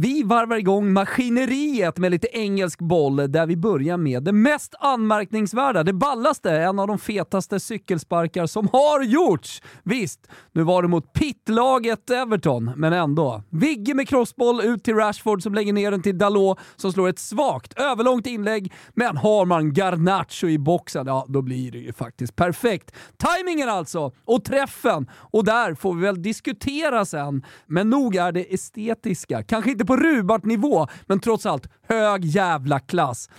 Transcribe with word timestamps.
Vi 0.00 0.22
varvar 0.22 0.56
igång 0.56 0.92
maskineriet 0.92 1.98
med 1.98 2.10
lite 2.10 2.28
engelsk 2.32 2.78
boll 2.78 3.16
där 3.16 3.46
vi 3.46 3.56
börjar 3.56 3.96
med 3.96 4.22
det 4.22 4.32
mest 4.32 4.74
anmärkningsvärda, 4.80 5.82
det 5.82 5.92
ballaste, 5.92 6.50
en 6.50 6.78
av 6.78 6.86
de 6.86 6.98
fetaste 6.98 7.60
cykelsparkar 7.60 8.46
som 8.46 8.68
har 8.72 9.02
gjorts. 9.02 9.62
Visst, 9.82 10.28
nu 10.52 10.62
var 10.62 10.82
det 10.82 10.88
mot 10.88 11.12
pittlaget 11.12 12.10
Everton, 12.10 12.72
men 12.76 12.92
ändå. 12.92 13.42
Vigge 13.50 13.94
med 13.94 14.08
crossboll 14.08 14.60
ut 14.60 14.84
till 14.84 14.94
Rashford 14.94 15.42
som 15.42 15.54
lägger 15.54 15.72
ner 15.72 15.90
den 15.90 16.02
till 16.02 16.18
Dalot 16.18 16.58
som 16.76 16.92
slår 16.92 17.08
ett 17.08 17.18
svagt, 17.18 17.78
överlångt 17.78 18.26
inlägg. 18.26 18.72
Men 18.94 19.16
har 19.16 19.44
man 19.44 19.72
Garnacho 19.72 20.46
i 20.46 20.58
boxen, 20.58 21.06
ja 21.06 21.26
då 21.28 21.42
blir 21.42 21.72
det 21.72 21.78
ju 21.78 21.92
faktiskt 21.92 22.36
perfekt. 22.36 22.94
Timingen 23.16 23.68
alltså, 23.68 24.12
och 24.24 24.44
träffen. 24.44 25.10
Och 25.12 25.44
där 25.44 25.74
får 25.74 25.94
vi 25.94 26.02
väl 26.02 26.22
diskutera 26.22 27.04
sen. 27.04 27.44
Men 27.66 27.90
nog 27.90 28.16
är 28.16 28.32
det 28.32 28.54
estetiska, 28.54 29.42
kanske 29.42 29.70
inte 29.70 29.87
på 29.88 29.96
Rubart-nivå, 29.96 30.86
men 31.06 31.20
trots 31.20 31.46
allt 31.46 31.68
hög 31.88 32.24
jävla 32.24 32.80
klass. 32.80 33.30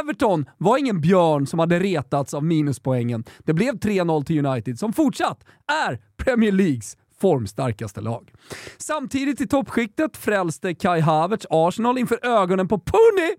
Everton 0.00 0.46
var 0.58 0.78
ingen 0.78 1.00
björn 1.00 1.46
som 1.46 1.58
hade 1.58 1.78
retats 1.78 2.34
av 2.34 2.44
minuspoängen. 2.44 3.24
Det 3.38 3.52
blev 3.52 3.74
3-0 3.74 4.24
till 4.24 4.46
United 4.46 4.78
som 4.78 4.92
fortsatt 4.92 5.44
är 5.86 5.98
Premier 6.16 6.52
Leagues 6.52 6.96
formstarkaste 7.20 8.00
lag. 8.00 8.32
Samtidigt 8.78 9.40
i 9.40 9.46
toppskiktet 9.46 10.16
frälste 10.16 10.74
Kai 10.74 11.00
Havertz 11.00 11.46
Arsenal 11.50 11.98
inför 11.98 12.26
ögonen 12.26 12.68
på 12.68 12.78
Punny 12.78 13.34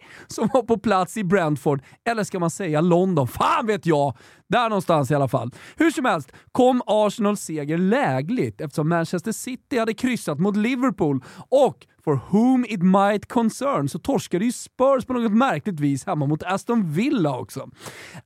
som 0.26 0.48
var 0.52 0.62
på 0.62 0.78
plats 0.78 1.16
i 1.16 1.24
Brentford, 1.24 1.82
eller 2.04 2.24
ska 2.24 2.38
man 2.38 2.50
säga 2.50 2.80
London? 2.80 3.28
Fan 3.28 3.66
vet 3.66 3.86
jag! 3.86 4.16
Där 4.48 4.68
någonstans 4.68 5.10
i 5.10 5.14
alla 5.14 5.28
fall. 5.28 5.50
Hur 5.76 5.90
som 5.90 6.04
helst 6.04 6.32
kom 6.52 6.82
Arsenals 6.86 7.40
seger 7.40 7.78
lägligt 7.78 8.60
eftersom 8.60 8.88
Manchester 8.88 9.32
City 9.32 9.78
hade 9.78 9.94
kryssat 9.94 10.38
mot 10.38 10.56
Liverpool 10.56 11.24
och 11.48 11.86
For 12.04 12.20
whom 12.30 12.64
it 12.68 12.82
might 12.82 13.28
concern 13.28 13.88
så 13.88 13.98
torskade 13.98 14.44
ju 14.44 14.52
Spurs 14.52 15.04
på 15.04 15.12
något 15.12 15.32
märkligt 15.32 15.80
vis 15.80 16.06
hemma 16.06 16.26
mot 16.26 16.42
Aston 16.42 16.92
Villa 16.92 17.38
också. 17.38 17.60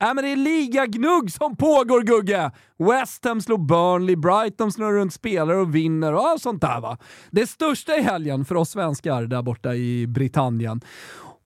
Äh, 0.01 0.15
men 0.15 0.17
det 0.17 0.29
är 0.29 0.37
ligagnugg 0.37 1.33
som 1.33 1.57
pågår 1.57 2.03
Gugge! 2.03 2.51
West 2.79 3.25
Ham 3.25 3.41
slår 3.41 3.59
Burnley, 3.59 4.17
Brighton 4.17 4.73
snurrar 4.73 4.93
runt 4.93 5.13
spelare 5.13 5.57
och 5.57 5.75
vinner 5.75 6.13
och 6.13 6.41
sånt 6.41 6.61
där 6.61 6.81
va. 6.81 6.99
Det 7.31 7.47
största 7.47 7.97
i 7.97 8.03
helgen 8.03 8.45
för 8.45 8.55
oss 8.55 8.71
svenskar 8.71 9.23
där 9.23 9.43
borta 9.43 9.75
i 9.75 10.07
Britannien 10.07 10.81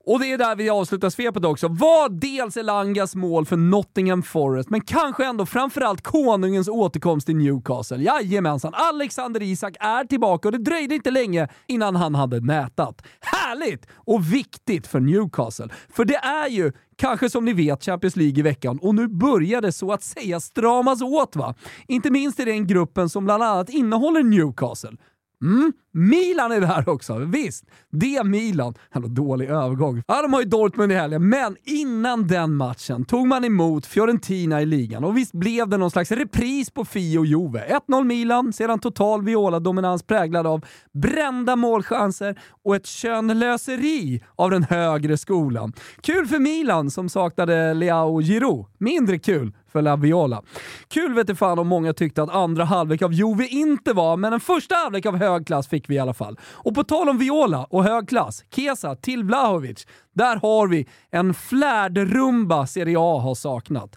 och 0.05 0.21
det 0.21 0.33
är 0.33 0.38
där 0.38 0.56
vi 0.56 0.71
avslutar 0.71 1.11
svepet 1.11 1.44
också. 1.44 1.69
Var 1.69 2.09
dels 2.09 2.56
Elangas 2.56 3.15
mål 3.15 3.47
för 3.47 3.56
Nottingham 3.56 4.22
Forest, 4.22 4.71
men 4.71 4.81
kanske 4.81 5.27
ändå 5.27 5.47
framförallt 5.47 6.03
konungens 6.03 6.69
återkomst 6.69 7.27
till 7.27 7.37
Newcastle. 7.37 8.03
Jajamensan, 8.03 8.75
Alexander 8.75 9.43
Isak 9.43 9.77
är 9.81 10.05
tillbaka 10.05 10.49
och 10.49 10.53
det 10.53 10.59
dröjde 10.59 10.94
inte 10.94 11.11
länge 11.11 11.49
innan 11.66 11.97
han 11.97 12.15
hade 12.15 12.41
nätat. 12.41 13.03
Härligt! 13.21 13.87
Och 13.94 14.33
viktigt 14.33 14.87
för 14.87 15.00
Newcastle. 15.00 15.69
För 15.88 16.05
det 16.05 16.17
är 16.17 16.49
ju 16.49 16.72
Kanske 17.00 17.31
som 17.31 17.44
ni 17.44 17.53
vet 17.53 17.84
Champions 17.84 18.17
League 18.17 18.38
i 18.38 18.43
veckan 18.43 18.78
och 18.82 18.94
nu 18.94 19.09
börjar 19.09 19.61
det 19.61 19.72
så 19.72 19.93
att 19.93 20.03
säga 20.03 20.41
stramas 20.41 21.03
åt 21.03 21.37
va? 21.37 21.55
Inte 21.88 22.11
minst 22.11 22.41
i 22.41 22.44
den 22.44 22.67
gruppen 22.67 23.09
som 23.09 23.25
bland 23.25 23.43
annat 23.43 23.71
innehåller 23.71 24.22
Newcastle. 24.22 24.97
Mm, 25.42 25.72
Milan 25.92 26.52
är 26.52 26.60
där 26.60 26.88
också, 26.88 27.18
visst. 27.18 27.64
Det 27.90 28.24
Milan. 28.24 28.74
Jävla 28.94 29.08
dålig 29.08 29.48
övergång. 29.48 30.02
Ja, 30.06 30.22
de 30.22 30.32
har 30.32 30.40
ju 30.40 30.46
Dortmund 30.46 30.92
i 30.92 30.94
helgen, 30.94 31.28
men 31.28 31.56
innan 31.64 32.26
den 32.26 32.54
matchen 32.54 33.04
tog 33.04 33.26
man 33.26 33.44
emot 33.44 33.86
Fiorentina 33.86 34.62
i 34.62 34.66
ligan 34.66 35.04
och 35.04 35.16
visst 35.16 35.32
blev 35.32 35.68
det 35.68 35.76
någon 35.76 35.90
slags 35.90 36.10
repris 36.10 36.70
på 36.70 36.84
Fi 36.84 37.18
och 37.18 37.26
Juve. 37.26 37.80
1-0 37.88 38.04
Milan, 38.04 38.52
sedan 38.52 38.78
total 38.78 39.22
Viola-dominans 39.22 40.02
präglad 40.02 40.46
av 40.46 40.64
brända 40.92 41.56
målchanser 41.56 42.40
och 42.64 42.76
ett 42.76 42.86
könlöseri 42.86 44.22
av 44.36 44.50
den 44.50 44.62
högre 44.62 45.16
skolan. 45.16 45.72
Kul 46.00 46.26
för 46.26 46.38
Milan 46.38 46.90
som 46.90 47.08
saknade 47.08 47.74
Leao 47.74 48.20
Giroud. 48.20 48.66
Mindre 48.78 49.18
kul 49.18 49.52
för 49.72 49.82
La 49.82 49.97
Viola. 49.97 50.42
Kul 50.88 51.14
vet 51.14 51.38
fan 51.38 51.58
om 51.58 51.69
många 51.69 51.92
tyckte 51.92 52.22
att 52.22 52.31
andra 52.31 52.64
halvlek 52.64 53.03
av 53.03 53.12
Juve 53.12 53.47
inte 53.47 53.92
var, 53.92 54.16
men 54.16 54.32
en 54.32 54.41
första 54.41 54.75
halvlek 54.75 55.06
av 55.06 55.16
hög 55.16 55.47
klass 55.47 55.69
fick 55.69 55.91
vi 55.91 55.94
i 55.94 55.98
alla 55.98 56.14
fall. 56.14 56.38
Och 56.53 56.75
på 56.75 56.84
tal 56.84 57.08
om 57.08 57.19
Viola 57.19 57.64
och 57.64 57.84
hög 57.84 58.08
klass, 58.08 58.44
Kesa 58.54 58.97
till 58.97 59.25
Blahovic. 59.25 59.86
Där 60.15 60.37
har 60.37 60.69
vi 60.69 60.87
en 61.10 61.34
flärdrumba 61.34 62.66
Serie 62.66 62.97
A 62.98 63.19
har 63.19 63.34
saknat. 63.34 63.97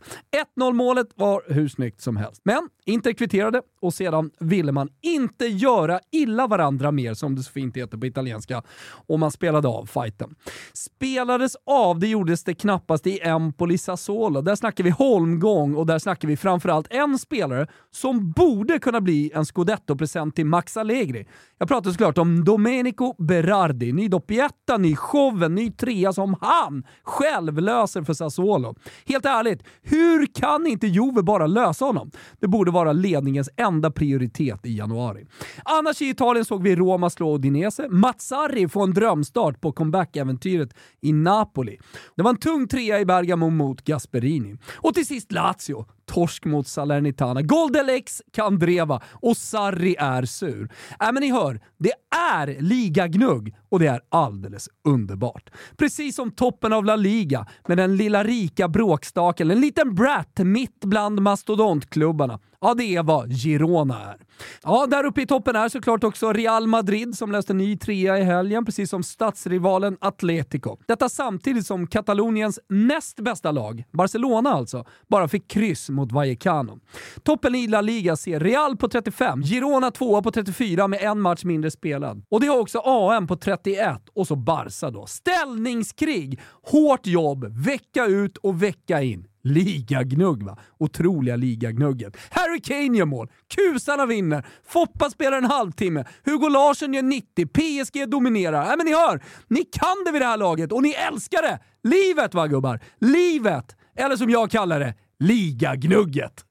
1-0 0.57 0.73
målet 0.73 1.07
var 1.15 1.41
hur 1.47 1.67
snyggt 1.67 2.01
som 2.01 2.17
helst. 2.17 2.41
Men 2.45 2.69
Inter 2.85 3.13
kvitterade 3.13 3.61
och 3.81 3.93
sedan 3.93 4.31
ville 4.39 4.71
man 4.71 4.89
inte 5.01 5.45
göra 5.45 5.99
illa 6.11 6.47
varandra 6.47 6.91
mer, 6.91 7.13
som 7.13 7.35
det 7.35 7.43
så 7.43 7.51
fint 7.51 7.77
heter 7.77 7.97
på 7.97 8.05
italienska, 8.05 8.63
och 9.07 9.19
man 9.19 9.31
spelade 9.31 9.67
av 9.67 9.85
fighten. 9.85 10.35
Spelades 10.73 11.55
av, 11.65 11.99
det 11.99 12.07
gjordes 12.07 12.43
det 12.43 12.53
knappast 12.53 13.07
i 13.07 13.19
Empoli 13.19 13.77
Sassuolo. 13.77 14.41
Där 14.41 14.55
snackar 14.55 14.83
vi 14.83 14.89
holmgång 14.89 15.75
och 15.75 15.85
där 15.85 15.99
snackar 15.99 16.27
vi 16.27 16.37
framförallt 16.37 16.87
en 16.89 17.19
spelare 17.19 17.67
som 17.91 18.31
borde 18.31 18.79
kunna 18.79 19.01
bli 19.01 19.31
en 19.35 19.45
scudetto-present 19.45 20.35
till 20.35 20.45
Max 20.45 20.77
Allegri. 20.77 21.27
Jag 21.57 21.67
pratar 21.67 21.91
såklart 21.91 22.17
om 22.17 22.43
Domenico 22.43 23.15
Berardi. 23.17 23.93
Ny 23.93 24.07
doppietta, 24.07 24.77
ny 24.77 24.95
show, 24.95 25.51
ny 25.51 25.71
trea 25.71 26.02
som 26.11 26.35
han 26.41 26.83
själv 27.03 27.57
löser 27.59 28.03
för 28.03 28.13
Sassuolo. 28.13 28.75
Helt 29.05 29.25
ärligt, 29.25 29.63
hur 29.81 30.25
kan 30.25 30.67
inte 30.67 30.87
Juve 30.87 31.21
bara 31.23 31.47
lösa 31.47 31.85
honom? 31.85 32.11
Det 32.39 32.47
borde 32.47 32.71
vara 32.71 32.93
ledningens 32.93 33.49
enda 33.57 33.91
prioritet 33.91 34.65
i 34.65 34.77
januari. 34.77 35.25
Annars 35.65 36.01
i 36.01 36.09
Italien 36.09 36.45
såg 36.45 36.63
vi 36.63 36.75
Roma 36.75 37.09
slå 37.09 37.35
Udinese, 37.35 37.87
Mazzarri 37.89 38.67
få 38.67 38.83
en 38.83 38.93
drömstart 38.93 39.61
på 39.61 39.71
comeback-äventyret 39.71 40.73
i 41.01 41.13
Napoli. 41.13 41.79
Det 42.15 42.23
var 42.23 42.29
en 42.29 42.37
tung 42.37 42.67
trea 42.67 42.99
i 42.99 43.05
Bergamo 43.05 43.49
mot 43.49 43.83
Gasperini. 43.83 44.55
Och 44.75 44.93
till 44.93 45.05
sist 45.05 45.31
Lazio 45.31 45.85
torsk 46.05 46.45
mot 46.45 46.67
Salernitana. 46.67 47.41
Goldelex 47.41 48.21
Kandreva 48.31 49.01
och 49.11 49.37
Sarri 49.37 49.95
är 49.99 50.25
sur. 50.25 50.71
Äh, 51.01 51.11
men 51.11 51.21
ni 51.21 51.31
hör, 51.31 51.59
det 51.77 51.93
är 52.15 52.61
ligagnugg 52.61 53.55
och 53.69 53.79
det 53.79 53.87
är 53.87 54.01
alldeles 54.09 54.69
underbart. 54.87 55.49
Precis 55.77 56.15
som 56.15 56.31
toppen 56.31 56.73
av 56.73 56.85
La 56.85 56.95
Liga 56.95 57.47
med 57.67 57.77
den 57.77 57.95
lilla 57.95 58.23
rika 58.23 58.67
bråkstaken, 58.67 59.51
en 59.51 59.61
liten 59.61 59.95
brat 59.95 60.39
mitt 60.39 60.79
bland 60.85 61.21
mastodontklubbarna. 61.21 62.39
Ja, 62.61 62.73
det 62.73 62.95
är 62.95 63.03
vad 63.03 63.31
Girona 63.31 64.01
är. 64.01 64.17
Ja, 64.63 64.85
där 64.85 65.03
uppe 65.03 65.21
i 65.21 65.25
toppen 65.25 65.55
är 65.55 65.69
såklart 65.69 66.03
också 66.03 66.33
Real 66.33 66.67
Madrid 66.67 67.17
som 67.17 67.31
löste 67.31 67.53
ny 67.53 67.77
trea 67.77 68.17
i 68.17 68.23
helgen, 68.23 68.65
precis 68.65 68.89
som 68.89 69.03
stadsrivalen 69.03 69.97
Atletico. 70.01 70.77
Detta 70.87 71.09
samtidigt 71.09 71.65
som 71.65 71.87
Kataloniens 71.87 72.59
näst 72.69 73.19
bästa 73.19 73.51
lag, 73.51 73.83
Barcelona 73.91 74.49
alltså, 74.49 74.85
bara 75.07 75.27
fick 75.27 75.47
kryss 75.47 75.89
mot 75.89 76.11
Vallecano. 76.11 76.79
Toppen 77.23 77.55
i 77.55 77.67
La 77.67 77.81
Liga 77.81 78.15
ser 78.15 78.39
Real 78.39 78.77
på 78.77 78.89
35, 78.89 79.43
Girona 79.43 79.91
tvåa 79.91 80.21
på 80.21 80.31
34 80.31 80.87
med 80.87 81.01
en 81.01 81.21
match 81.21 81.43
mindre 81.43 81.71
spelad. 81.71 82.25
Och 82.29 82.41
det 82.41 82.47
har 82.47 82.59
också 82.59 82.81
AM 82.85 83.27
på 83.27 83.35
31 83.35 84.01
och 84.13 84.27
så 84.27 84.35
Barca 84.35 84.91
då. 84.91 85.05
Ställningskrig, 85.05 86.39
hårt 86.63 87.07
jobb, 87.07 87.45
vecka 87.65 88.05
ut 88.05 88.37
och 88.37 88.63
vecka 88.63 89.01
in. 89.01 89.27
Ligagnugg 89.43 90.43
va? 90.43 90.57
Otroliga 90.79 91.35
ligagnugget. 91.35 92.17
Harry 92.29 92.61
Kane 92.61 92.97
gör 92.97 93.05
mål, 93.05 93.27
kusarna 93.55 94.05
vinner, 94.05 94.45
Foppa 94.67 95.09
spelar 95.09 95.37
en 95.37 95.45
halvtimme, 95.45 96.05
Hugo 96.25 96.49
Larsson 96.49 96.93
gör 96.93 97.03
90, 97.03 97.47
PSG 97.47 98.09
dominerar. 98.09 98.65
Nej 98.65 98.77
men 98.77 98.85
ni 98.85 98.93
hör, 98.93 99.21
ni 99.47 99.63
kan 99.63 100.03
det 100.05 100.11
vid 100.11 100.21
det 100.21 100.25
här 100.25 100.37
laget 100.37 100.71
och 100.71 100.83
ni 100.83 100.91
älskar 100.91 101.41
det! 101.41 101.59
Livet 101.83 102.33
va 102.33 102.47
gubbar? 102.47 102.79
Livet! 102.99 103.75
Eller 103.95 104.15
som 104.15 104.29
jag 104.29 104.51
kallar 104.51 104.79
det, 104.79 104.93
ligagnugget. 105.19 106.45